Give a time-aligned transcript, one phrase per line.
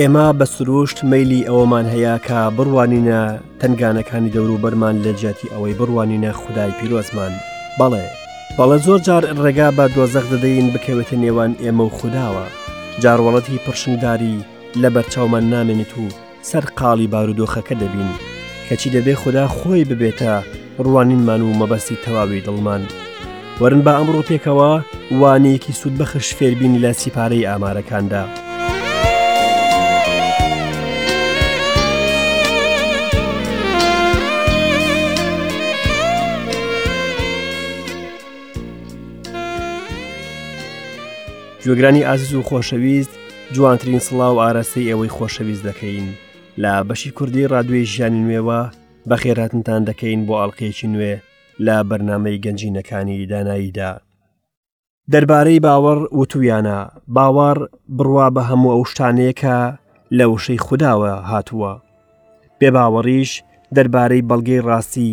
[0.00, 3.20] ئێمە بە سروشت مەلی ئەوەمان هەیە کە بڕوانینە
[3.60, 7.32] تنگانەکانی دەوروبەرمان لە جاتی ئەوەی بڕوانینە خدای پیرۆزمان
[7.78, 8.06] بەڵێ
[8.56, 12.44] بەڵە زۆر جار ڕێگا بە دۆزەق دەدەین بکەوێتە نێوان ئێمە و خودداوە
[13.02, 14.36] جاروەڵەتی پرشنداری
[14.82, 16.02] لە بەرچاومان نامێنێت و
[16.50, 18.10] سەر قاڵی بارودۆخەکە دەبین
[18.68, 20.32] کەچی دەبێ خوددا خۆی ببێتە
[20.86, 22.82] ڕوانینمان و مەبەستی تەواوی دڵمان
[23.60, 24.72] وەرن بە ئەمڕۆ پێکەوە
[25.20, 28.24] وانەیەکی سوود بەخش فێربینی لە سیپارەی ئامارەکاندا.
[41.64, 43.12] گوێگرانی ئازیز و خۆشەویست
[43.54, 46.06] جوانترین سڵاو ئاراسی ئەوەی خۆشەویست دەکەین
[46.62, 48.60] لە بەشی کوردی ڕادوێ ژیانی نوێوە
[49.08, 51.14] بە خێراتتان دەکەین بۆ ئاڵلقەیەکی نوێ
[51.66, 53.92] لە بەرنمەی گەنجینەکانی داناییدا.
[55.12, 56.78] دەربارەی باوەڕ وتویانە
[57.16, 57.58] باوەڕ
[57.96, 59.58] بڕوا بە هەموو ئەو شتانەیەکە
[60.18, 61.72] لە وشەی خودداوە هاتووە.
[62.60, 63.30] بێ باوەڕیش
[63.76, 65.12] دەربارەی بەڵگەی ڕاستی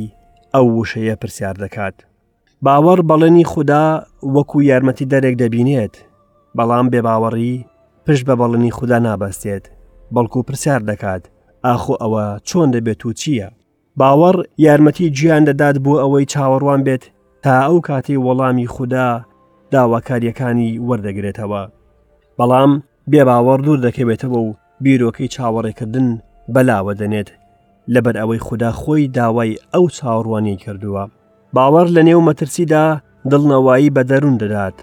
[0.55, 1.95] ئەو وشەیە پرسیار دەکات.
[2.65, 3.85] باوەڕ بەڵێنی خوددا
[4.35, 5.95] وەکو یارمەتی دەرێک دەبینێت
[6.57, 7.53] بەڵام بێباوەڕی
[8.05, 9.65] پشت بە بەڵنی خوددا نابەستێت
[10.15, 11.23] بەڵکو پرسیار دەکات
[11.65, 13.47] ئاخۆ ئەوە چۆن دەبێت و چییە؟
[13.99, 17.03] باوەڕ یارمەتی گیان دەدات بۆ ئەوەی چاوەڕوان بێت
[17.43, 19.07] تا ئەو کاتی وەڵامی خوددا
[19.73, 21.63] داواکاریەکانی وەردەگرێتەوە.
[22.37, 22.71] بەڵام
[23.11, 24.49] بێباوەڕ دوور دەکەوێتەوە و
[24.83, 26.07] بیرۆکەی چاوەڕێکردن
[26.53, 27.29] بەلاوە دەنێت
[27.93, 31.03] لەبەر ئەوەی خوددا خۆی داوای ئەو چاوەڕوانی کردووە.
[31.55, 32.85] باوەڕ لە نێو مەترسیدا
[33.31, 34.77] دڵنەوایی بە دەروون دەدات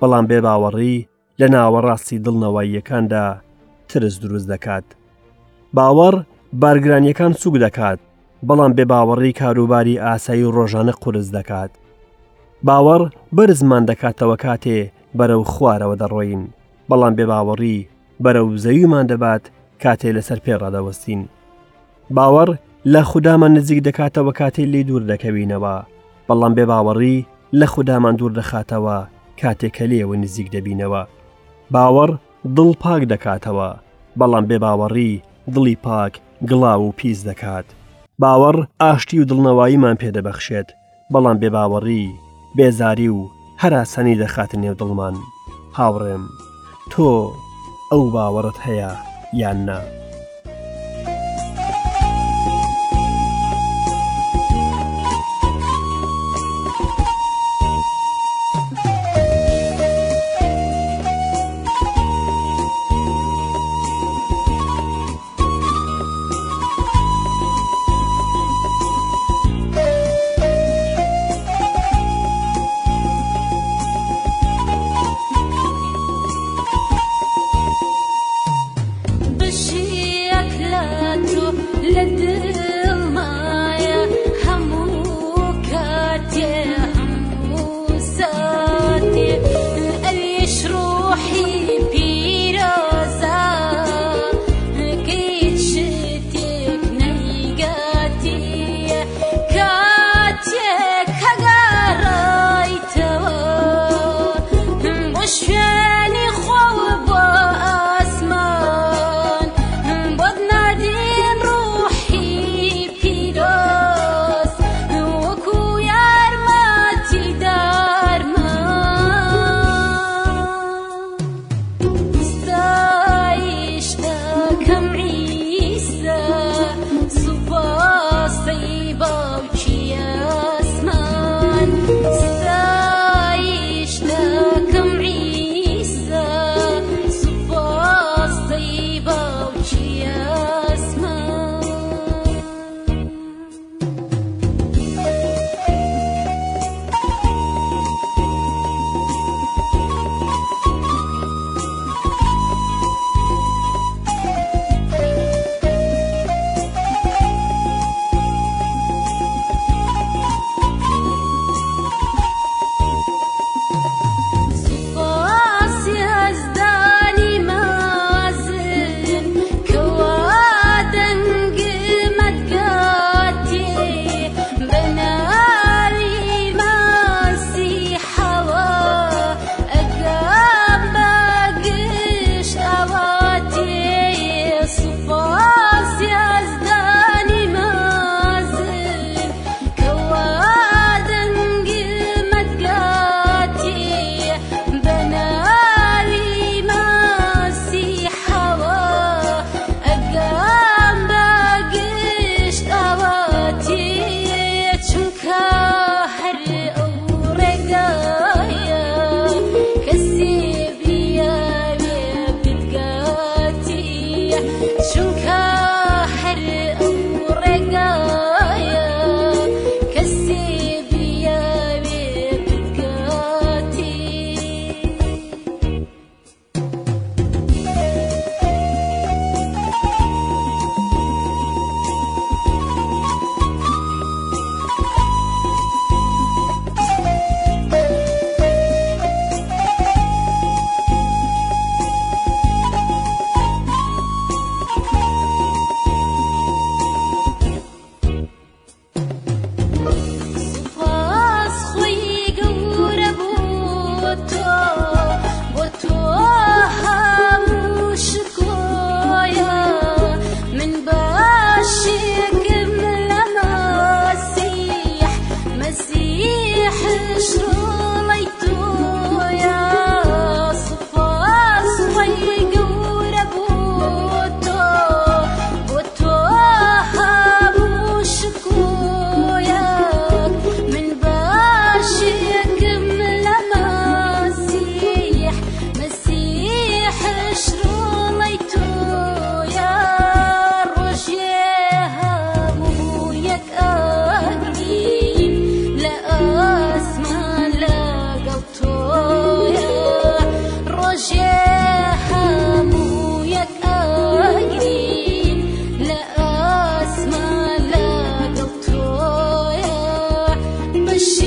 [0.00, 0.98] بەڵام بێ باوەڕی
[1.40, 3.24] لە ناوەڕاستی دڵنەوەیەکاندا
[3.90, 4.86] ترس دروست دەکات.
[5.76, 6.14] باوەڕ
[6.62, 7.98] بارگرانیەکان سوک دەکات
[8.48, 11.70] بەڵام بێ باوەڕی کاروباری ئاسایی ڕۆژانە قرس دەکات.
[12.68, 13.02] باوەڕ
[13.36, 14.78] بەرزمان دەکاتەوە کاتێ
[15.18, 16.42] بەرەو خوارەوە دەڕۆین
[16.90, 17.78] بەڵام بێ باوەڕی
[18.24, 19.42] بەرەو زەویمان دەبات
[19.82, 21.22] کاتێ لەسەر پێڕادەوەستین.
[22.16, 22.50] باوەڕ
[22.92, 25.74] لە خوددامان نزیک دەکاتەوە کاتێ لی دوور دەکەوینەوە
[26.28, 27.16] بەڵام بێ باوەڕی
[27.58, 28.96] لە خوددامان دوور دەخاتەوە
[29.40, 31.02] کاتێکە لێوە نزیک دەبینەوە.
[31.74, 32.10] باوەڕ
[32.56, 33.68] دڵ پاک دەکاتەوە
[34.18, 35.12] بەڵام بێ باوەڕی
[35.54, 36.12] دڵی پاک
[36.50, 37.66] گڵاو و پیس دەکات
[38.22, 40.68] باوەڕ ئاشتی و دڵنەواییمان پێدەبەخشێت
[41.12, 42.04] بەڵام بێ باوەڕی
[42.56, 43.20] بێزاری و
[43.62, 45.14] هەراسەنی دەخاتە نێو دڵمان
[45.78, 46.24] هاوڕێم
[46.92, 47.08] تۆ
[47.90, 48.90] ئەو باوەڕت هەیە
[49.40, 49.80] یاننا.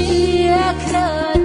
[0.04, 1.43] 시약한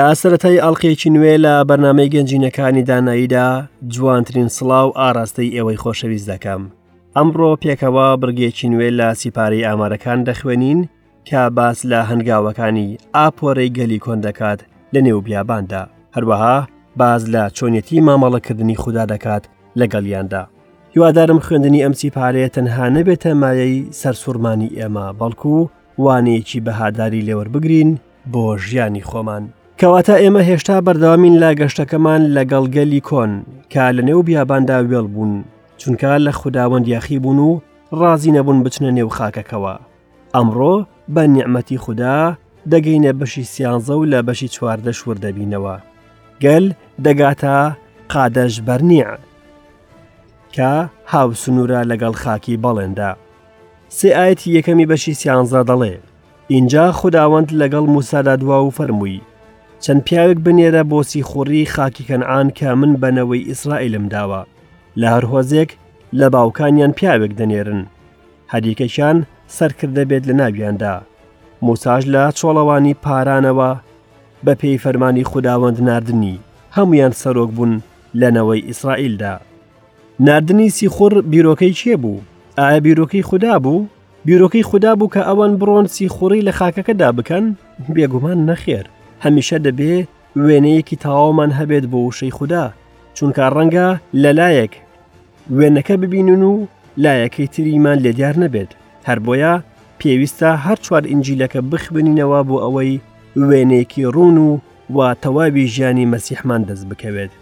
[0.00, 3.48] لە سەتای ئەڵلقێکی نوێ لە بەرنمەی گەنجینەکانی داناییدا
[3.94, 6.62] جوانترین سڵاو ئاراستەی ئێوەی خۆشەویست دەکەم.
[7.16, 10.80] ئەمڕۆ پێکەوە برگێکی نوێ لە سیپارەی ئامارەکان دەخوێنین
[11.28, 14.60] کە باس لە هەنگاوەکانی ئاپۆرەی گەلی کۆندەکات
[14.94, 15.82] لە نێو بیاباندا
[16.16, 16.56] هەروەها
[17.00, 19.44] باز لە چۆنیەتی مامەڵەکردنی خوددا دەکات
[19.80, 20.42] لەگەڵیاندا.
[20.94, 25.56] هیوادارم خوێندنی ئەم سیپارەیە تەنها نەبێتە مایەی سەرسوورمانی ئێمە بەڵکو
[26.04, 27.90] وانەیەکی بەهاداری لێوەربگرین
[28.32, 29.44] بۆ ژیانی خۆمان.
[29.80, 33.32] کەواتە ئێمە هێشتا بەردەوامین لا گەشتەکەمان لەگەڵ گەلی کۆن
[33.72, 35.34] کە لە نێو بیاباندا وێڵ بوون
[35.80, 37.52] چونکە لە خودداوەند یاخی بوون و
[38.00, 39.74] ڕازی نەبوون بچنە نێو خاکەکەوە
[40.34, 40.76] ئەمڕۆ
[41.14, 42.18] بە نیعممەتی خوددا
[42.72, 45.76] دەگەینە بەشی سیانزە و لە بەشی چواردە شور دەبینەوە
[46.44, 46.64] گەل
[47.04, 47.54] دەگاتە
[48.12, 49.10] قادەش بەرنیع
[50.54, 50.70] کە
[51.12, 53.10] هاوسنوورە لەگەڵ خاکی بەڵێندا
[53.98, 55.94] سێ ئاەتی یەکەمی بەشی سیانزە دەڵێ
[56.54, 59.20] اینجا خداوەند لەگەڵ موسادا دوا و فەرمووی
[59.84, 64.42] چەند پیاوێک بنێرە بۆسی خوڕی خاکی کەنعان کە من بەنەوەی ئیسرائیلم داوە
[65.00, 65.70] لە هەرهۆزێک
[66.18, 67.82] لە باوکانیان پیاوێک دەنێرن
[68.52, 69.16] هەریکەشان
[69.56, 70.94] سەرکردە بێت لە ناویاندا
[71.66, 73.70] مۆساژ لە چۆڵەوانی پارانەوە
[74.44, 76.36] بە پێی فەرمانی خودداوەند نردنی
[76.76, 77.72] هەمویان سەرۆک بوون
[78.20, 79.34] لەنەوەی ئیسرائیلدا
[80.26, 82.20] نردنی سیخور بیرۆکەی چێ بوو
[82.58, 83.86] ئایا بیرۆکەی خوددا بوو
[84.28, 87.44] بیرۆکەی خوددا بوو کە ئەوان بڕۆن سیخوڕی لە خاکەکەدا بکەن
[87.94, 88.86] بێگومان نەخێر
[89.24, 89.94] هەمیشە دەبێ
[90.46, 92.64] وێنەیەکی تەواومان هەبێت بۆ وشەی خوددا
[93.16, 93.88] چونکە ڕەنگە
[94.22, 94.72] لەلایەک
[95.56, 96.66] وێنەکە ببینن و
[97.02, 98.70] لایەکەی تریمان لە دیار نەبێت
[99.08, 99.54] هەر بۆیە
[100.00, 102.92] پێویستە هەر چوار ئنجیلەکە بخبنینەوە بۆ ئەوەی
[103.48, 104.50] وێنێکی ڕوون و
[104.96, 107.32] وا تەواوی ژیانی مەسیحمان دەست بکەوێت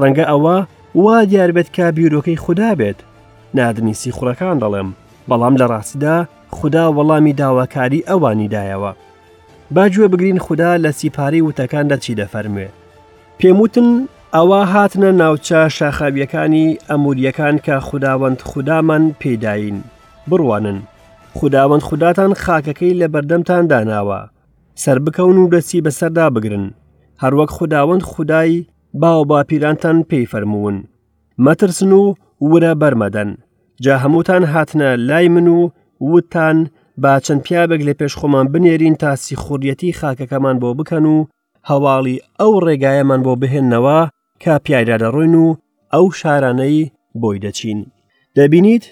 [0.00, 0.56] ڕەنگە ئەوە
[1.02, 2.98] وا دیاربێت کا بیرۆکەی خوددا بێت
[3.56, 4.88] نادنیسی خوڕەکان دەڵێم
[5.28, 6.16] بەڵام لە ڕاستیدا
[6.56, 8.92] خوددا وەڵامی داواکاری ئەوانی دایەوە
[9.74, 12.68] باجووە بگرین خوددا لە سیپاری وتەکاندا چی دەفەرموێ
[13.38, 13.88] پێموتن
[14.36, 19.76] ئەوە هاتنە ناوچە شاخابیەکانی ئەموریەکان کە خودداوەند خوددامان پێداین
[20.28, 20.78] بڕوانن
[21.38, 24.20] خودداوەند خودداتان خاکەکەی لە بەردەمتان داناوە
[24.82, 26.66] سەر بکەون و دەستی بەسەردا بگرن
[27.22, 28.66] هەروەک خودداوەند خودایی
[29.02, 30.76] باو باپیرانتان پێی فەرموون
[31.44, 32.14] مەترسن و
[32.50, 33.30] ورە بەرمەدەن
[33.84, 36.58] جا هەمووتان هاتنە لای من و وتان
[37.02, 41.16] با چەند پیابێک لە پێش خۆمان بنێرین تا سیخوریەتی خاکەکەمان بۆ بکەن و
[41.70, 43.98] هەواڵی ئەو ڕێگایەمان بۆ بهێننەوە
[44.42, 45.46] کا پیادا دەڕۆین و
[45.94, 46.90] ئەو شارانەی
[47.20, 47.80] بۆی دەچین
[48.36, 48.84] دەبینیت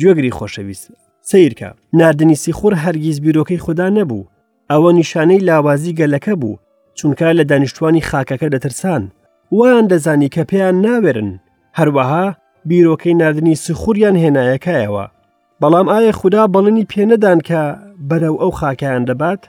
[0.00, 0.86] گوێگری خۆشەویست
[1.30, 4.28] سیرکە نردنی سیخور هەرگیز بیرۆکەی خوددا نەبوو
[4.70, 6.58] ئەوە نیشانەی لاوازی گەلەکە بوو
[6.98, 9.02] چونکە لە دانیشتوانی خاکەکە دەترسان
[9.56, 11.30] وان دەزانی کە پێیان ناوێرن
[11.78, 12.26] هەروەها
[12.68, 15.06] بیرۆکەی نردنی سخوریان هێنایەکایەوە
[15.62, 17.62] بەڵام ئایا خوددا بەڵنی پێنەدان کە
[18.08, 19.42] بەرەو ئەو خاکیان دەبات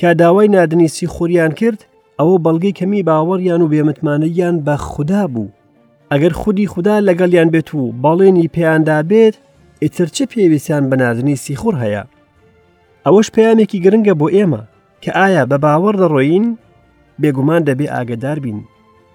[0.00, 1.80] کە داوای نادنیسی خوریان کرد
[2.18, 5.52] ئەوە بەڵگەی کەمی باوەڕیان و بێمتمانەیان بە خوددا بوو
[6.12, 9.34] ئەگەر خودی خوددا لەگەڵیان بێت و بەڵێنی پێیاندا بێت
[9.82, 12.02] ئیتر چه پێویستیان بە نادنیسی خوور هەیە
[13.06, 14.62] ئەوەش پەیامێکی گرنگە بۆ ئێمە
[15.04, 16.46] کە ئایا بە باوەڕ دەڕۆین
[17.20, 18.58] بێگومان دەبێ ئاگدار بین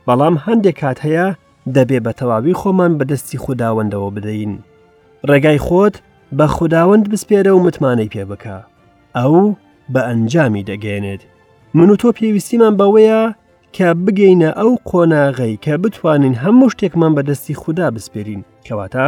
[0.07, 1.27] بەڵام هەندێک کات هەیە
[1.75, 4.51] دەبێ بە تەواوی خۆمان بەدەستی خودداوەندەوە بدەین
[5.29, 5.95] ڕێگای خۆت
[6.35, 8.57] بە خودداوەند بسپێرە و متمانەی پێ بکە
[9.17, 9.55] ئەو
[9.93, 11.21] بە ئەنجامی دەگەێنێت
[11.77, 13.21] من و تۆ پێویستیمان بەوەیە
[13.75, 19.07] کە بگەینە ئەو قۆناغی کە بتوانین هەموو شتێکمان بەدەستی خوددا بسپێرین کەواتە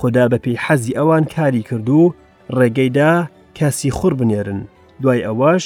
[0.00, 2.14] خدا بەپی حەزی ئەوان کاری کردو
[2.58, 3.12] ڕێگەیدا
[3.58, 4.60] کەسی خوڕ بنێرن
[5.02, 5.64] دوای ئەوەش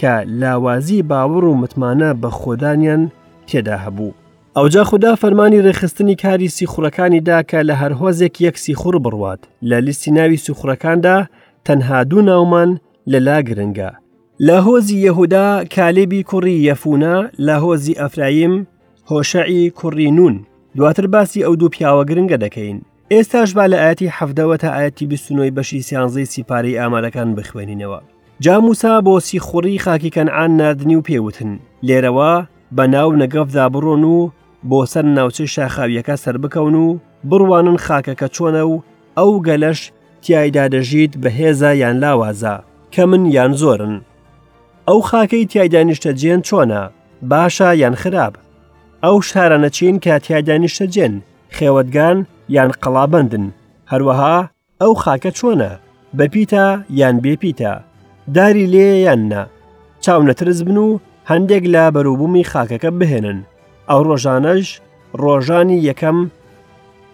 [0.00, 3.02] کە لاوازی باوەڕ و متمانە بە خۆدانیان
[3.48, 4.10] تێدا هەبوو
[4.58, 10.10] ئەوجا خوددا فەرمانی ڕێخستنی کاری سیخورەکانی داکە لە هەر هۆزێک یەکسی خوڕ بڕوات لە لیستی
[10.16, 11.16] ناوی سوخورەکاندا
[11.66, 12.70] تەنها دوو ناومان
[13.12, 13.90] لەلا گرنگە
[14.48, 18.54] لە هۆزی یەهودا کالێبی کوڕی یەفونا لە هۆزی ئەفرایم
[19.10, 20.34] هۆشعی کوڕی نون
[20.76, 22.78] دواتر باسی ئەو دوو پیاوە گرنگە دەکەین
[23.12, 28.00] ئێستاش با لە ئاەتی حەفتەوە تا ئاەتی بستنەوەی بەشی سیانزەی سیپارەی ئامارەکان بخوێنینەوە
[28.44, 31.52] جاموسا بۆ سیخوڕی خاکیکەن ئان نادنی و پێوتن
[31.86, 32.32] لێرەوە
[32.76, 34.18] بە ناو نەگەفدا بڕۆن و
[34.66, 36.88] بۆ سەر ناوچەی شاخاویەکە سەر بکەون و
[37.30, 38.74] بڕوانن خاکەکە چۆنە و
[39.18, 39.80] ئەو گەلەش
[40.26, 42.54] تایدا دەژیت بەهێزە یان لاوازە
[42.94, 43.94] کە من یان زۆرن
[44.88, 46.82] ئەو خاکەی تایدانیشتە جێن چۆنە
[47.30, 48.34] باشە یان خراپ
[49.04, 51.14] ئەو شارە نەچین کە تایدانیشتە جێن
[51.56, 52.18] خێوەتگان
[52.56, 53.46] یان قەڵابندن
[53.90, 54.36] هەروەها
[54.82, 55.72] ئەو خاکە چۆنە
[56.16, 56.66] بەپیتە
[57.00, 57.72] یان بێپیتە
[58.36, 59.42] داری لێ یاننا
[60.04, 60.88] چاونەترز بن و
[61.30, 63.40] هەندێک لا بەروبوومی خاکەکە بهێنن
[63.90, 64.66] ئەو ڕۆژانەش
[65.22, 66.18] ڕۆژانی یەکەم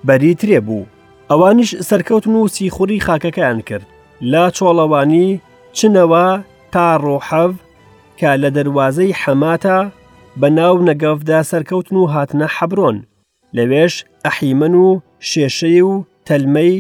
[0.07, 0.85] بەریترێ بوو
[1.31, 3.87] ئەوانش سەرکەوتن و سیخوری خاکەکەیان کرد
[4.33, 5.29] لا چۆڵەوانی
[5.79, 6.27] چنەوە
[6.73, 7.53] تا ڕۆحەڤ
[8.19, 9.79] کە لە دەواازەی حەماتە
[10.41, 12.97] بە ناو نەگەفدا سەرکەوتن و هاتنە حەبرۆن
[13.57, 13.95] لەوێش
[14.27, 14.89] ئەحیمەن و
[15.31, 15.93] شێشەی و
[16.27, 16.75] تەلمەی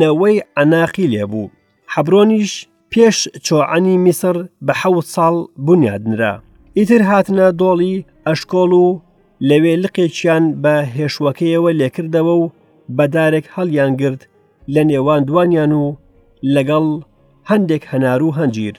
[0.00, 1.52] نەوەی ئەناقی لێبوو
[1.94, 2.52] حەبرۆنیش
[2.92, 4.36] پێش چۆعانی میسر
[4.66, 5.34] بە حەوت ساڵ
[5.66, 6.34] بنیادنرا
[6.78, 8.88] ئیتر هاتنە دۆڵی ئەشکۆڵ و
[9.48, 12.44] لەوێ لقێکیان بە هێشوەکەیەوە لێکردەوە و
[12.96, 14.22] بەدارێک هەڵیان گرت
[14.74, 15.84] لە نێوان دوانیان و
[16.54, 16.86] لەگەڵ
[17.50, 18.76] هەندێک هەنار و هەنجیر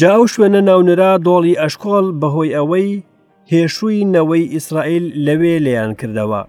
[0.00, 2.90] جاو شوێنە ناونرا دۆڵی ئەشکۆڵ بەهۆی ئەوەی
[3.52, 6.42] هێشووی نەوەی ئیسرائیل لەوێ لێیان کردەوە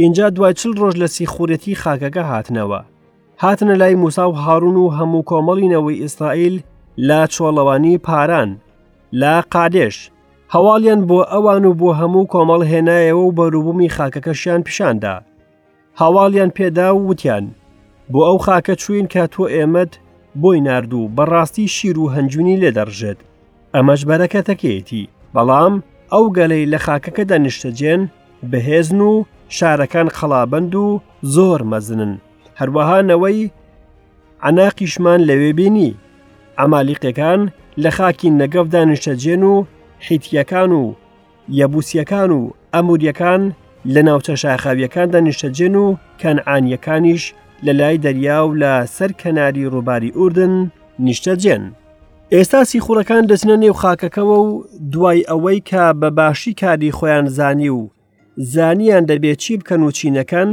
[0.00, 2.80] اینجا دوای چل ڕۆژ لە سیخورەتی خاکەکە هاتنەوە
[3.42, 6.56] هاتنە لای موسا و هاڕون و هەموو کۆمەڵینەوەی ئیسرائیل
[7.08, 8.50] لا چۆڵەوانی پاران
[9.20, 9.96] لا قادێش
[10.54, 15.16] هەواڵیان بۆ ئەوان و بۆ هەموو کۆمەڵ هێنایەوە و بەروبوومی خاکەکەشیان پیشاندا.
[16.00, 17.44] هەواڵیان پێدا و وتیان،
[18.12, 19.92] بۆ ئەو خاکە چوین کە تۆ ئێمەد
[20.42, 23.18] بۆی نردوو بەڕاستی شیر و هەنجونی لێ دەڕژێت،
[23.74, 25.74] ئەمەش بەرەکەتەکێتی، بەڵام
[26.12, 28.00] ئەو گەلەی لە خاکەکە دەنیشتەجێن
[28.50, 29.12] بەهێزن و
[29.58, 31.00] شارەکان خەڵابند و
[31.34, 32.12] زۆر مەزنن،
[32.60, 33.50] هەروەهانەوەی
[34.48, 35.96] عناقیشمان لەوێ بینی،
[36.58, 37.40] ئەمالیقەکان
[37.82, 39.54] لە خاکی نەگەف دانیشتەجێن و
[40.08, 40.92] حیتیەکان و
[41.48, 43.42] یەبوسیەکان و ئەموریەکان
[43.94, 45.86] لە ناوچە شاخاویەکاندا نیشتەجێن و
[46.20, 47.22] کەنعانیەکانیش
[47.66, 50.54] لە لای دەریا و لە سەر کەناری ڕووباری ئوردن
[51.06, 51.62] نیشتەجێن.
[52.34, 57.88] ئێستاسی خوڕەکان دەچنە نێو خاکەکەەوە و دوای ئەوەی کە بە باشی کاری خۆیان زانی و
[58.52, 60.50] زانیان دەبێت چی بکەن و چینەکەن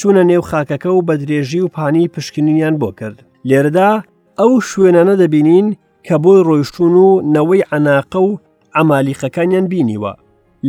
[0.00, 3.22] چوونە نێو خاکەکە و بە درێژی و پانی پشکنیان بۆ کرد.
[3.48, 3.92] لێرەدا
[4.40, 5.68] ئەو شوێنانە دەبینین
[6.06, 8.36] کە بۆی ڕۆیشتون و نەوەی عناقە و
[8.76, 10.12] ئەمالیقەکانیان بینیوە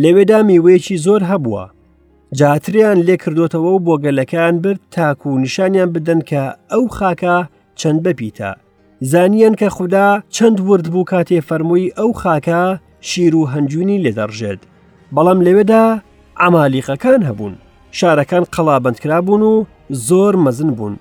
[0.01, 1.63] لەوێدا میوەیەکی زۆر هەبووە
[2.39, 7.38] جاتریان لێ کردوتەوە و بۆ گەلەکان برد تاکو و نیشانیان بدەن کە ئەو خاکە
[7.79, 8.51] چەند بەپیتە
[9.12, 12.62] زانیان کە خوددا چەند ورد بوو کاتێ فەرمووی ئەو خاکە
[13.08, 14.62] شیر و هەنجونی لێدەڕژێت
[15.15, 15.86] بەڵام لەوێدا
[16.41, 17.53] ئەمالیقەکان هەبوون
[18.00, 19.55] شارەکان قەڵابندکرا بوون و
[20.08, 20.96] زۆر مەزن بوون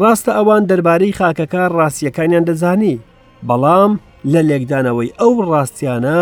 [0.00, 2.96] ڕاستە ئەوان دەربارەی خاکەکە ڕاستیەکانیان دەزانی
[3.48, 3.92] بەڵام
[4.32, 6.20] لە لێکدانەوەی ئەو ڕاستیانە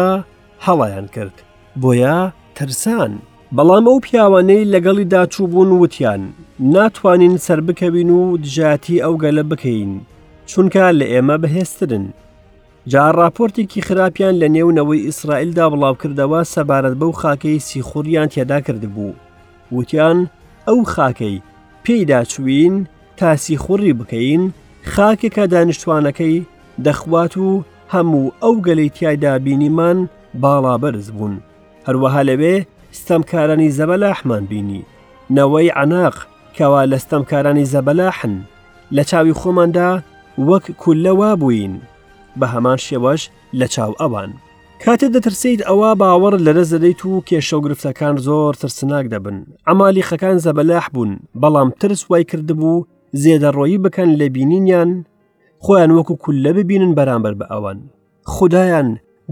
[0.67, 1.37] هەڵیان کرد
[1.83, 2.19] بۆیە
[2.57, 3.13] ترسان
[3.57, 6.23] بەڵام ئەو پیاوانەی لەگەڵی داچووبوون وتیان
[6.75, 9.93] ناتوانین سەر بکەوین و دژاتی ئەو گەلە بکەین
[10.51, 12.07] چونکە لە ئێمە بەهێسترن
[12.93, 19.13] جا راپۆرتێکی خراپیان لە نێونەوەی ئیسرائیلدا بڵاوکردەوە سەبارەت بەو خاکەی سیخوریان تێدا کردبوو
[19.75, 20.19] وتیان
[20.69, 21.37] ئەو خاکەی
[21.85, 22.75] پێیدا چوین
[23.21, 24.43] تاسیخوڕی بکەین
[24.95, 26.37] خاکێکە دانیشتوانەکەی
[26.85, 27.49] دەخوات و
[27.93, 29.99] هەموو ئەو گەلەی تایدا بینیمان
[30.43, 31.35] باڵا بەرز بوون
[31.87, 32.57] هەروەها لەوێ
[33.01, 34.83] ستەمکارانی زەبەلاحمان بینی
[35.37, 36.17] نەوەی عناق
[36.57, 38.35] کەوا لە ستەمکارانی زەبەلاحن
[38.97, 39.91] لە چاوی خۆماندا
[40.49, 41.75] وەک کولەوا بووین
[42.41, 43.23] بە هەمان شێوەش
[43.61, 44.31] لە چاو ئەوان
[44.85, 49.37] کاتە دەترسیت ئەوە باوەڕ لەرە زەدەیت و کێشەوگرفتەکان زۆر ترسناک دەبن
[49.69, 52.87] ئەمالیخەکان زەبەلاح بوون بەڵام ترس وای کردبوو
[53.23, 54.91] زێدەڕۆیی بکەن لە بینینیان
[55.65, 57.79] خۆیان وەکو کولە ببینن بەرامبەر بە ئەوان
[58.35, 58.89] خدایان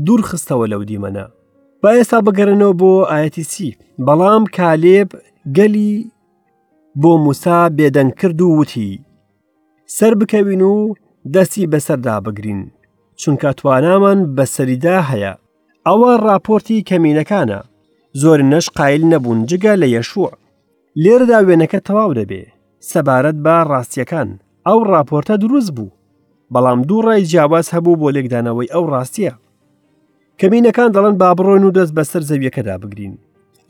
[0.07, 1.25] دوور خستەوە لەو دیمەنە
[1.83, 5.09] با ئێستا بگەرنەوە بۆ ئاەتی سی بەڵام کالێب
[5.57, 5.95] گەلی
[7.03, 9.01] بۆ موسا بێدەنگ کرد و وتی
[9.99, 10.95] سەر بکەوین و
[11.35, 12.63] دەستی بەسەردا بگرین
[13.21, 15.33] چونکە توانامان بەسەریدا هەیە
[15.87, 17.61] ئەوە راپۆرتی کەمینەکانە
[18.21, 20.31] زۆر نەش قایل نەبوون جگە لە یەشوع
[21.05, 22.43] لێرەدا وێنەکە تەواو دەبێ
[22.91, 24.29] سەبارەت بە ڕاستیەکان
[24.67, 25.96] ئەو راپۆرتە دروست بوو
[26.55, 29.33] بەڵام دوو ڕای جیاواز هەبوو بۆ لێکدانەوەی ئەو ڕاستیە
[30.41, 33.15] کەمینەکان دەڵێن با بڕۆن و دەست بەسەر زەویەکەدا بگرین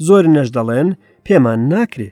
[0.07, 0.89] زۆر نەش دەڵێن
[1.27, 2.09] پێمان ناکرێ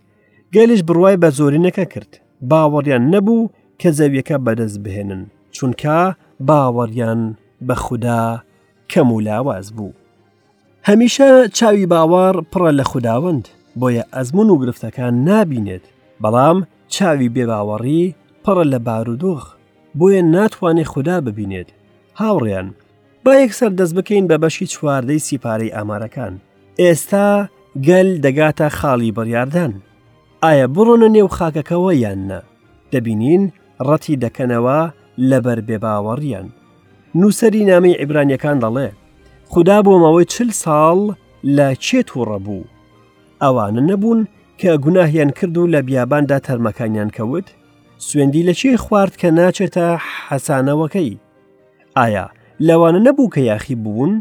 [0.55, 2.13] گەلیش بڕوای بە زۆرینەکە کرد
[2.51, 3.51] باوەڕیان نەبوو
[3.81, 5.23] کە زەویەکە بەدەست بهێنن
[5.57, 5.99] چونکە
[6.49, 7.21] باوەڕیان
[7.67, 8.23] بە خوددا
[8.91, 9.97] کەم و لاواز بوو
[10.89, 13.45] هەمیشە چاوی باوەڕ پڕە لە خودداوەند
[13.81, 15.85] بۆیە ئەزمون و گرفتەکان نابینێت
[16.23, 16.59] بەڵام
[16.95, 18.03] چاوی بێباوەڕی
[18.45, 19.45] پڕە لە بارودۆخ
[19.99, 21.69] بۆیە ناتوانێت خوددا ببینێت
[22.21, 22.69] هاوڕێیان
[23.25, 26.35] با یەکسەر دەست بکەین بە بەشی چواردەی سیپارەی ئامارەکان
[26.83, 27.29] ئێستا
[27.89, 29.73] گەل دەگاتە خاڵی بڕیاردان
[30.45, 32.41] ئایا بڕۆنە نێو خاکەکەەوە یاننا
[32.93, 33.43] دەبینین
[33.87, 34.81] ڕەتی دەکەنەوە
[35.31, 36.47] لەبەر بێباوەڕیان
[37.21, 38.89] نووسری نامی عیبرانیەکان دەڵێ
[39.53, 40.99] خدا بۆ مەوەی چل ساڵ
[41.57, 42.69] لە چێت و ڕەبوو
[43.43, 44.21] ئەوانە نەبوون
[44.61, 47.49] کە گوناهیان کرد و لە بیاباندا تەرمەکانیان کەوت
[48.07, 49.87] سوێندی لە چی خوارد کە ناچێتە
[50.27, 51.19] حەسانەوەکەی
[51.97, 52.25] ئایا
[52.67, 54.13] لەوانە نەبوو کە یاخی بوون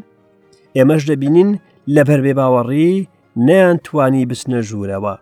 [0.77, 1.49] ئێمەش دەبینین
[1.95, 2.93] لە بەربێ باوەڕی
[3.47, 5.15] نەیان توانی بسنە ژوورەوە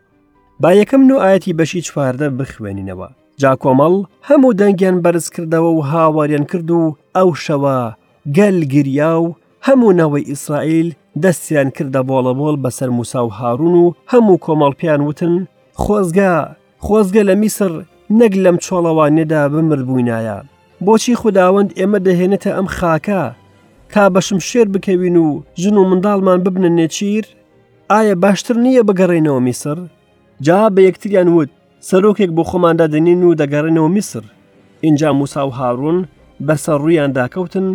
[0.61, 3.07] با یەکەم نو ئاەتی بەشی چواردە بخوێنینەوە
[3.41, 3.93] جا کۆمەڵ
[4.29, 7.75] هەموو دەنگیان بەرز کردەوە و هاواریان کرد و ئەو شەوە
[8.37, 9.35] گەلگریا و
[9.67, 10.89] هەموونەوەی ئیسرائیل
[11.23, 15.33] دەستیان کردە بۆڵەبۆڵ بەسەر موسا و هاروون و هەموو کۆمەڵپیان وتن
[15.83, 16.33] خۆزگا
[16.85, 17.71] خۆزگە لە میسر
[18.19, 20.37] نەک لەم چۆڵەوانێدا بمر بووینایە
[20.85, 23.23] بۆچی خودداوەند ئێمە دەهێنێتە ئەم خاکە
[23.91, 25.29] تا بەشم شێر بکەوین و
[25.61, 27.25] ژن و منداڵمان ببنە نێچیر
[27.91, 29.77] ئایا باشتر نییە بگەڕێنەوە میسر
[30.45, 31.49] جا بە یەکتریان وت
[31.89, 34.23] سەرۆکێک بۆ خۆماندا دەنین و دەگەڕێنەوە میسر
[34.85, 35.97] اینجا موسا و هاڕون
[36.47, 37.67] بەسەر ڕوویان داکەوتن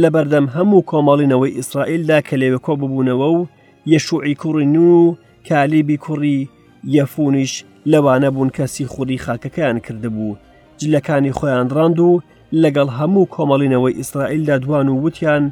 [0.00, 3.40] لە بەردەم هەموو کۆمەڵینەوەی ئیسرائیلدا کە لێوەکۆ ببوونەوە و
[3.94, 5.14] یەشوعی کوڕی نو و
[5.48, 6.38] کالیبی کوڕی
[6.96, 7.52] یەفونیش
[7.92, 10.34] لەوانە بوون کەسی خوری خاکەکەیان کردبوو
[10.82, 12.22] جلەکانی خۆیان ڕاند و
[12.62, 15.44] لەگەڵ هەموو کۆمەڵینەوەی ئیسرائیلدا دوان و وتیان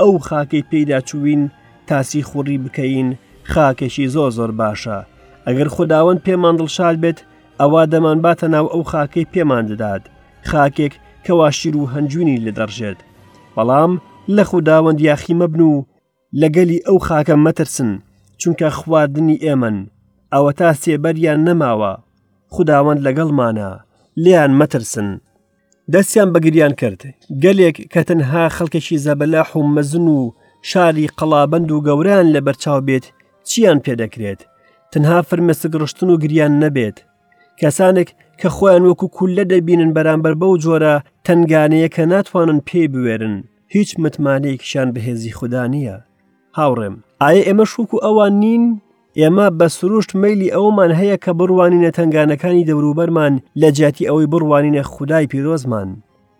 [0.00, 1.42] ئەو خاکەی پێیدا چوین
[1.88, 3.08] تاسی خوڕی بکەین
[3.52, 4.98] خاکێکی زۆ زۆر باشە
[5.46, 7.18] ئەگەر خداوەند پێمان دڵشاد بێت
[7.60, 10.02] ئەوا دەمان باتە ناو ئەو خاکەی پێمان دەدات
[10.50, 10.92] خاکێک
[11.26, 12.98] کەوا شیر و هەنجوینی لە دەڕژێت
[13.56, 13.92] بەڵام
[14.36, 15.82] لە خودداوەند یاخی مەبن و
[16.40, 17.90] لەگەلی ئەو خاکە مەترسن
[18.42, 19.76] چونکە خواردنی ئێمن
[20.34, 21.92] ئەوە تا سێبەریان نەماوە
[22.54, 23.68] خداوەند لەگەڵمانە
[24.24, 25.08] لیان مەترسن
[25.92, 27.02] دەستیان بەگریان کرد
[27.44, 30.20] گەلێک کە تەنها خەڵکێکی زەبەلاح و مەزن و
[30.70, 33.04] شاری قەڵابند و گەوران لە بەرچاو بێت
[33.48, 34.40] چیان پێدەکرێت
[34.92, 36.96] تەنها فرمەسە گرشتن و گریان نەبێت
[37.60, 38.08] کەسانێک
[38.40, 40.94] کە خۆیان وەکو کولە دەبینن بەرامبەر بەو جۆرە
[41.26, 43.36] تنگانەیە کە ناتوانن پێی بوێرن
[43.74, 45.96] هیچ متمانەیەکیشان بەهێزی خوددا نییە
[46.58, 48.64] هاوڕێم ئایا ئێمە شوک و ئەوان نین
[49.20, 55.26] ئێمە بە سروشت مەلی ئەومان هەیە کە بڕوانینە تنگانەکانی دەوروبەرمان لە جیاتی ئەوەی بڕوانینە خودای
[55.32, 55.88] پیرۆزمان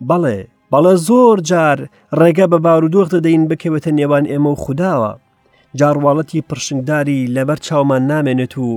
[0.09, 0.39] بەڵێ
[0.71, 1.77] بەڵە زۆر جار
[2.19, 5.11] ڕێگە بە بارودۆخ دەدەین بکەوێتە نێوان ئێمە و خودداوە
[5.79, 8.67] جارواڵەتی پرشنگداری لەبەر چاومان نامێنێت و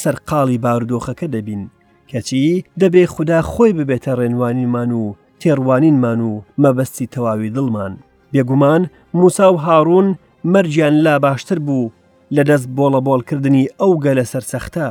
[0.00, 1.62] سەرقاڵی بارودۆخەکە دەبین
[2.10, 5.04] کەچی دەبێ خوددا خۆی ببێتە ڕێنوانینمان و
[5.40, 7.92] تێڕوانینمان و مەبەستی تەواوی دڵمان
[8.32, 8.82] بێگومان
[9.18, 10.06] موسا و هاڕون
[10.52, 11.88] مەرجیان لا باشتر بوو
[12.36, 14.86] لە دەست بۆڵە بۆڵکردنی ئەو گە لە سەرسەختە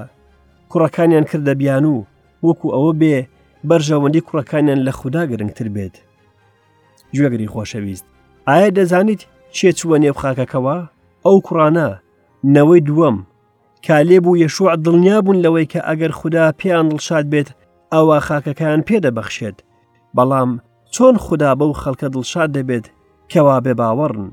[0.71, 1.95] کوڕەکانیان کردە بیان و
[2.45, 3.17] وەکو ئەوە بێ
[3.69, 5.95] بەرژەوەندی کوڕەکانیان لە خوددا گرنگتر بێت
[7.15, 8.05] جوێگری خۆشەویست
[8.47, 9.21] ئایا دەزانیت
[9.55, 10.77] چێ چووە نێبخاکەکەەوە
[11.25, 11.89] ئەو کوڕانە
[12.55, 13.17] نەوەی دووەم
[13.87, 17.49] کالێب و یەشوع دڵنیا بوون لەوەی کە ئەگەر خوددا پێیان دڵشاد بێت
[17.93, 19.57] ئەوە خاکەکەیان پێدەبەخشێت
[20.15, 20.51] بەڵام
[20.95, 22.85] چۆن خوددا بەو خەڵکە دڵشاد دەبێت
[23.31, 24.29] کەوا بێ باوەڕن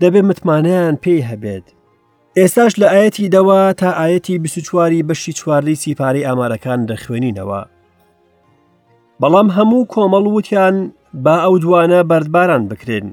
[0.00, 1.66] دەبێ متمانیان پێی هەبێت
[2.38, 7.60] ئێستاش لە ئاەتی دەوە تا ئاەتی بچواری بەشی چوارلی سیپارەی ئامارەکان دەخوێنینەوە.
[9.20, 10.76] بەڵام هەموو کۆمەڵ وتیان
[11.24, 13.06] با ئەو دوانە بەردباران بکرێن.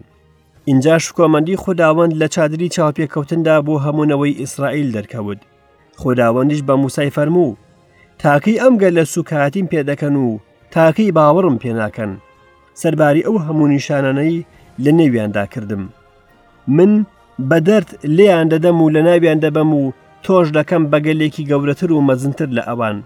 [0.65, 5.39] اینجا شکۆمەندی خودداوەند لە چادری چاپێککەوتندا بۆ هەمونەوەی ئیسرائیل دەرکەوت.
[6.01, 7.55] خودداوەندیش بە موسای فەرموو،
[8.21, 10.37] تاکەی ئەمگە لە سوکاتیم پێدەکەن و
[10.75, 12.11] تاکەی باوەڕم پێناکەن.
[12.81, 14.45] سەرباری ئەو هەموو نیشانانەی
[14.83, 15.83] لە نێویاندا کردم.
[16.77, 16.91] من
[17.49, 19.83] بە دەرد لێیان دەدەم و لە ناویان دەبەم و
[20.25, 22.97] تۆش دەکەم بەگەلێکی گەورەتر و مەزنتر لە ئەوان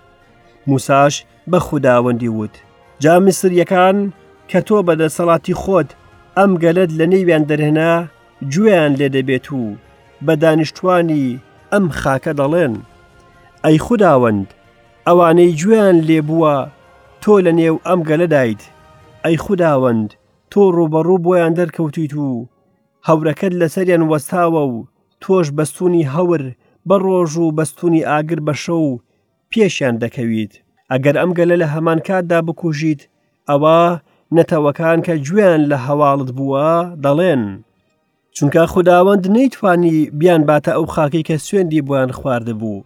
[0.67, 1.13] موساش
[1.51, 2.55] بە خودداوەندی وت
[3.03, 3.97] جا میسریەکان
[4.49, 5.89] کە تۆ بەدەسەڵاتی خۆت
[6.37, 7.93] ئەم گەلت لە نەیویان دەرهێنا
[8.53, 9.63] گوێیان لێ دەبێت و
[10.25, 11.39] بە دانیشتوانی
[11.73, 12.73] ئەم خاکە دەڵێن
[13.65, 14.47] ئەی خودداوەند
[15.07, 16.55] ئەوانەی گوێیان لێبووە
[17.23, 18.61] تۆ لە نێو ئەم گەلەدایت
[19.25, 20.09] ئەی خودداوەند
[20.51, 22.29] تۆ ڕوبەڕوو بۆیان دەرکەوتیت و
[23.07, 24.75] هەورەکەت لەسەریان وەستاوە و
[25.23, 26.41] تۆش بەستونی هەور
[26.87, 28.89] بە ڕۆژ و بەستونی ئاگر بە شەو
[29.51, 30.53] پێشیان دەکەویت
[30.91, 33.01] ئەگەر ئەم گەلە لە هەمان کاتدا بکوژیت
[33.49, 33.79] ئەوە
[34.35, 36.67] نەتەوەکان کە گوێیان لە هەواڵت بووە
[37.03, 37.43] دەڵێن
[38.35, 42.83] چونکە خودداوەند نەیتوانی بیان باتە ئەو خاکی کە سوێندی بۆیان خواردبوو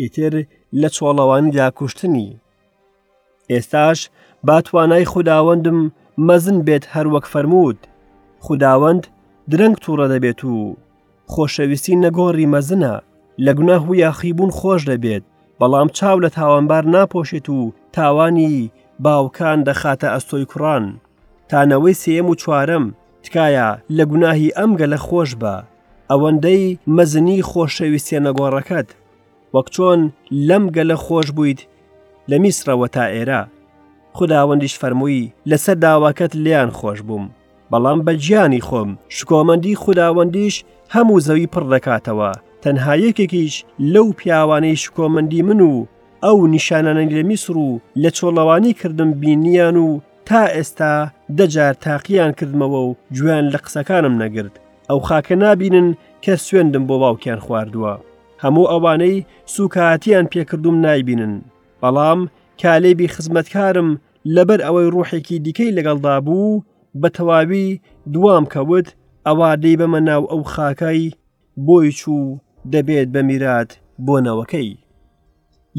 [0.00, 0.34] ئیتر
[0.80, 2.28] لە چۆڵەوانی داکوشتنی
[3.52, 3.98] ئێستاش
[4.46, 5.78] باتوانای خودداوەندم
[6.28, 7.78] مەزن بێت هەروەک فەرموود
[8.44, 9.02] خودداوەند
[9.50, 10.54] درەنگ تووڕە دەبێت و
[11.32, 12.94] خۆشەویستی نەگۆڕی مەزنە
[13.44, 15.24] لە گوناه و یاخیبوون خۆش دەبێت
[15.60, 18.70] بەڵام چاو لە تاوانبار ناپۆشێت و تاوانی
[19.04, 20.84] باوکان دەخاتە ئەستۆی کوڕان
[21.50, 22.84] تانەوەی سێم و چوارم
[23.24, 25.54] تکایە لە گوناهی ئەمگە لە خۆش بە
[26.10, 28.88] ئەوەندەی مەزنی خۆشەویستە نەگۆڕەکەت
[29.54, 30.00] وەک چۆن
[30.48, 31.60] لەم گە لە خۆش بوویت
[32.30, 33.40] لە میسرەوە تا ئێرە
[34.18, 37.26] خداوەندیش فەرمووی لەسەر داواکەت لیان خۆش بووم
[37.72, 40.54] بەڵام بە گیانی خۆم شکۆمەندی خودداوەندیش
[40.94, 42.30] هەموو زەوی پڕ دەکاتەوە
[42.62, 43.54] تەنها یەکێکیش
[43.92, 45.74] لەو پیاوانەی شکۆمەندی من و
[46.24, 47.70] ئەو نیشانانەی لە میسر و
[48.02, 49.88] لە چۆڵەوانی کردم بینیان و
[50.28, 50.92] تا ئێستا
[51.38, 54.54] دەجار تاقییان کردمەوە و گویان لە قسەکانم نەگرت
[54.90, 55.88] ئەو خاکە نابینن
[56.24, 57.94] کە سوێندم بۆ باوکیان خواردووە
[58.44, 59.16] هەموو ئەوانەی
[59.54, 61.34] سوکاتیان پێکردوم نایبینن
[61.82, 62.20] بەڵام
[62.62, 63.88] کالێبی خزمەتکارم
[64.34, 66.60] لەبەر ئەوەی ڕوحێکی دیکەی لەگەڵدا بوو
[67.02, 67.64] بە تەواوی
[68.12, 68.86] دوام کەوت
[69.26, 71.14] ئەوادەی بەمە ناو ئەو خاکای
[71.66, 72.38] بۆی چوو
[72.72, 73.70] دەبێت بە میرات
[74.06, 74.70] بۆنەوەکەی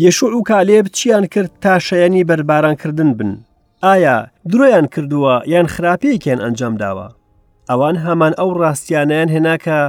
[0.03, 3.31] یەشوع و کالێب چیان کرد تا شەیەنی بەربارانکردن بن
[3.87, 4.17] ئایا
[4.51, 7.07] درۆیان کردووە یان خراپەیەکیان ئەنجام داوە
[7.69, 9.79] ئەوان هەمان ئەو ڕاستیانیان هێناکە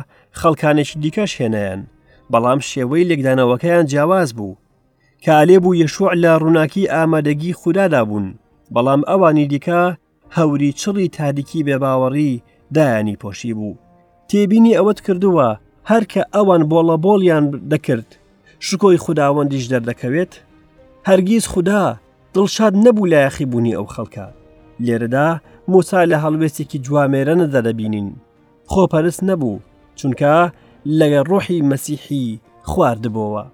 [0.40, 1.80] خەڵکانێکی دیکەش هێنیان
[2.32, 4.54] بەڵام شێوەی لێکدانەوەکەیان جیاواز بوو
[5.26, 8.26] کالێب و یەشوع لە ڕووناکی ئامادەگی خوددادا بوون
[8.74, 9.82] بەڵام ئەوانی دیکە
[10.36, 12.42] هەوری چڵی تاریکی بێباوەڕی
[12.74, 13.76] دایانی پۆشی بوو
[14.30, 15.48] تێبینی ئەوەت کردووە
[15.90, 18.08] هەرکە ئەوان بۆڵە بۆڵیان دەکرد
[18.66, 20.32] شکۆی خودداوەندیش دەردەکەوێت
[21.08, 21.84] هەرگیز خوددا
[22.34, 24.26] دڵشاد نەبوو لە یاخی بوونی ئەو خەڵکە
[24.86, 25.28] لێرەدا
[25.72, 28.08] موسا لە هەڵوێستێکی جوامێرە نەدەدەبینین
[28.72, 29.58] خۆپەرست نەبوو
[29.98, 30.34] چونکە
[30.98, 32.26] لەگە ڕۆحی مەسیحی
[32.70, 33.44] خواردبەوە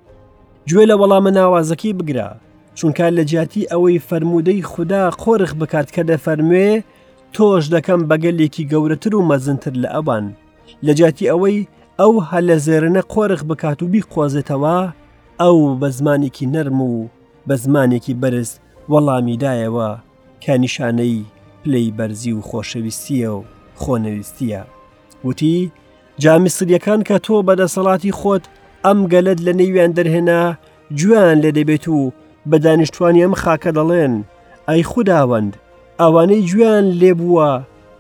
[0.71, 2.29] گوێ لە وەڵامە ناوازەکەی بگرە
[2.77, 6.69] چونکە لە جیاتی ئەوەی فەرمودەی خوددا خۆرخ بکات کە دەفەرموێ
[7.35, 10.27] تۆش دەکەم بەگەلێکی گەورەتر و مەزنتر لە ئەوان
[10.87, 11.67] لە جیاتی ئەوەی
[12.01, 14.79] ئەو هە لە زێرنە قۆرخ بکات و بیخوازێتەوە
[15.41, 16.95] ئەو بە زمانێکی نەرم و
[17.49, 18.51] بە زمانێکی بەرز
[18.93, 19.91] وەڵامیدایەوە
[20.43, 21.19] کە نیشانەی
[21.63, 23.43] پلەی بەرزی و خۆشەویستیە و
[23.81, 24.63] خۆنەویستیە
[25.25, 25.57] وتی
[26.25, 28.45] جامیسریەکان کە تۆ بەدەسەڵاتی خۆت
[28.85, 30.41] ئەم گەلت لە نەیویان دەرهێنا
[30.99, 32.13] جویان لە دەبێت و
[32.51, 34.15] بە دانیشتوانی ئەم خاکە دەڵێن
[34.69, 35.53] ئەی خودداوەند
[36.01, 37.51] ئەوانەی گویان لێ بووە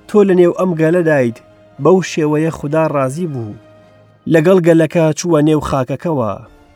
[0.09, 1.37] تۆ لە نێو ئەم گەلەدایت
[1.83, 3.59] بەو شێوەیە خوددا ڕازی بوو
[4.33, 6.31] لەگەڵ گەلەکە چووە نێو خاکەکەەوە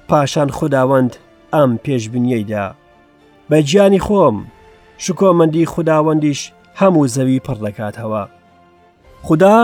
[0.09, 1.13] پاشان خودداوەند
[1.55, 2.67] ئەم پێشبینیەیدا
[3.51, 4.37] بە گیانی خۆم
[5.05, 6.41] شکۆمەندی خودداوەندیش
[6.81, 8.23] هەموو زەوی پڕ دەکاتەوە
[9.27, 9.59] خدا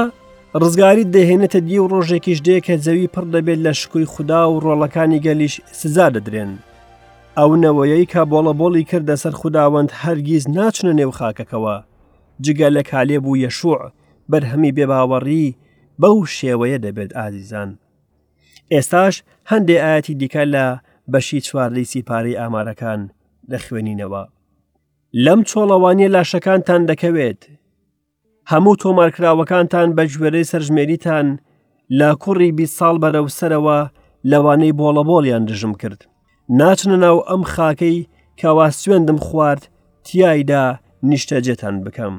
[0.63, 5.23] ڕزگاریت دەهێنێتە دی و ڕۆژێکیش دێ کە زەوی پڕ دەبێت لە شکوی خوددا و ڕۆڵەکانی
[5.27, 6.53] گەلیش سزا دەدرێن
[7.39, 11.77] ئەو نەوەیەی کە بۆڵەبۆڵی کردە سەر خودداوەند هەرگیز ناچنە نێو خاکەکەەوە
[12.47, 13.81] جگە لە کالێ بوو یەشوع
[14.31, 15.47] بەرهەمی بێباوەڕی
[16.01, 17.71] بەو شێوەیە دەبێت ئازیزان
[18.73, 19.15] ئێستاش
[19.51, 20.67] هەندێ ئاەتی دیکە لە
[21.13, 23.01] بەشی چواردەی سیپارەی ئامارەکان
[23.53, 24.23] دەخوێنینەوە
[25.25, 27.41] لەم چۆڵەوانی لاشەکانتان دەکەوێت
[28.51, 31.27] هەموو تۆمارکراوەکانتان بە ژوێرەی سەرژمێریتان
[31.99, 33.79] لە کوڕی بی ساڵ بەرەو سەرەوە
[34.31, 36.01] لەوانەی بۆڵەبۆڵیان دژم کرد
[36.59, 38.07] ناچنە ناو ئەم خاکەی
[38.41, 39.69] کەوا سوێندم خوارد
[40.07, 40.65] تیایدا
[41.11, 42.15] نیشتەجێتان بکەم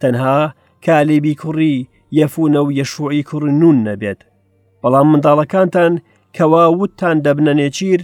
[0.00, 0.38] تەنها
[0.84, 1.76] کالێبی کوڕی
[2.18, 4.20] یەفونە و یەشوعی کوڕ نون نەبێت
[4.82, 5.92] بەڵام منداڵەکانتان
[6.36, 8.02] کەوا وتتان دەبنە نێچیر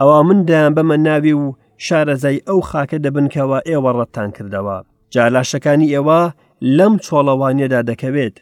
[0.00, 1.46] ئەوە مندایان بەمە ناوی و
[1.86, 4.76] شارەزای ئەو خاکە دەبنکەوە ئێوە ڕەتان کردەوە
[5.14, 6.20] جالاشەکانی ئێوە
[6.76, 8.36] لەم چۆڵەوانیەدا دەکەوێت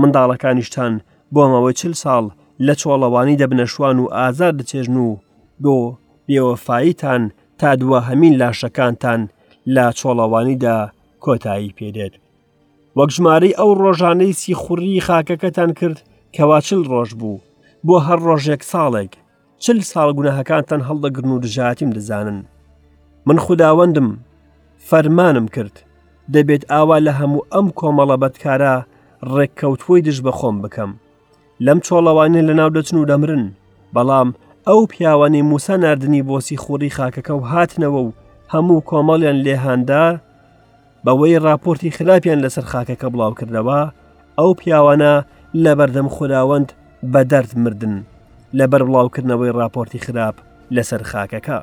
[0.00, 0.92] منداڵەکانیشتان
[1.34, 2.24] بۆمەوە چل ساڵ
[2.66, 5.20] لە چۆڵەوانی دەبنە شوان و ئازار دەچێژن و
[5.62, 5.78] بۆ
[6.28, 7.22] بێوەفاییتان
[7.60, 9.20] تا دووە هەمین لاشەکانتان
[9.74, 10.78] لا چۆڵەوانیدا
[11.24, 12.14] کۆتایی پێدێت.
[12.96, 15.98] وەک ژمارەی ئەو ڕۆژانەی سی خوڕی خاکەکەتان کرد
[16.36, 17.42] کەوا چل ڕۆژ بوو
[17.86, 19.12] بۆ هەر ڕۆژێک ساڵێک
[19.64, 22.38] چل ساڵگونەهەکانتان هەڵدەگرن و دژاتیم دەزانن.
[23.26, 24.08] من خودداوەندم
[24.88, 25.74] فەرمانم کرد
[26.34, 28.74] دەبێت ئاوا لە هەموو ئەم کۆمەڵە بەدکارە
[29.34, 30.90] ڕێککەوتوۆی دژ بەخۆم بکەم.
[31.66, 33.44] لەم چۆڵەوانێ لە ناو دەچن و دەمرن
[33.94, 34.28] بەڵام
[34.68, 38.12] ئەو پیاوانی موسا نردنی بۆسی خوڕی خاکەکە و هاتنەوە و
[38.52, 40.06] هەموو کۆمەڵیان لێهاندا
[41.04, 43.80] بەوەی راپۆرتی خراپیان لەسەر خاکەکە بڵاو کردەوە
[44.38, 45.12] ئەو پیاوانە
[45.64, 46.68] لە بەردەم خودداوەند
[47.12, 47.94] بە دەرد مردن
[48.58, 50.36] لە بەر بڵاوکردنەوەی راپۆرتی خراپ
[50.76, 51.58] لەسەر خاکەکە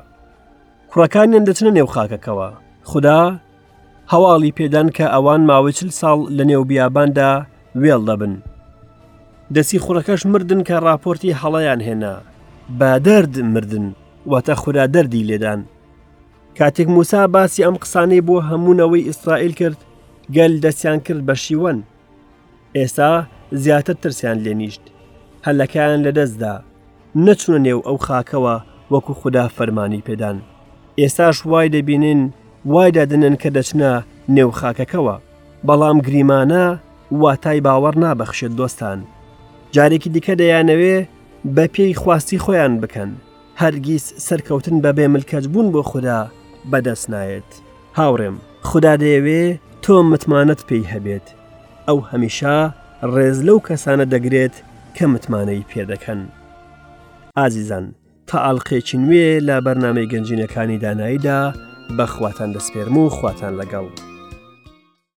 [0.90, 2.48] کوڕەکانیان دەچنە نێو خاکەکەەوە
[2.90, 3.20] خدا
[4.12, 7.30] هەواڵی پێدان کە ئەوان ماوەی چل ساڵ لە نێو بیاباندا
[7.82, 8.34] وێڵ دەبن
[9.54, 12.16] دەسی خوڕەکەش مردن کە راپۆرتی هەڵەیان هێنا
[12.80, 13.94] با دەرد مردن
[14.30, 15.58] واتە خورا دەردی لێدان
[16.58, 19.78] کاتێک موسا باسی ئەم قسانەی بۆ هەمونونەوەی ئیسرائیل کرد
[20.34, 21.78] گەل دەستیان کرد بە شیوەن
[22.76, 23.12] ئێستا
[23.62, 24.82] زیاتر ترسیان لێنیشت
[25.46, 26.54] هەلەکان لەدەستدا
[27.26, 28.54] نەچونە نێو ئەو خاکەوە
[28.92, 30.36] وەکو خوددا فەرمانی پێدان
[31.00, 32.20] ئێستاش وای دەبینن
[32.72, 33.92] وای دادنن کە دەچنە
[34.36, 35.16] نێو خاکەکەەوە
[35.66, 36.64] بەڵام گریمانە
[37.22, 38.98] واتای باوەڕ نابەخشێت دۆستان
[39.74, 40.98] جارێکی دیکە دەیانەوێ
[41.56, 43.10] بە پێی خواستی خۆیان بکەن
[43.62, 46.20] هەرگیز سەرکەوتن بە بێملکەج بوون بۆ خوددا
[46.70, 47.50] بەدەست نایەت
[47.98, 48.36] هاوڕێم
[48.68, 49.42] خدا دەیەوێ
[49.84, 51.26] تۆ متمانەت پێی هەبێت
[51.88, 52.58] ئەو هەمیشا
[53.14, 54.54] ڕێز لەو کەسانە دەگرێت
[54.96, 56.20] کە متمانەی پێدەکەن
[57.38, 57.84] ئازیزان
[58.28, 61.40] تا ئاڵلقێکی نوێ لە بەرنامەی گەنجینەکانی داناییدا
[61.96, 64.11] بەخواتان دەسپێرم و خواتان لەگەڵ.